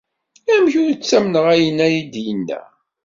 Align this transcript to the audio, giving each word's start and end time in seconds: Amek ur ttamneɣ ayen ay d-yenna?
Amek 0.53 0.75
ur 0.83 0.91
ttamneɣ 0.95 1.45
ayen 1.53 1.77
ay 1.85 1.95
d-yenna? 2.13 2.59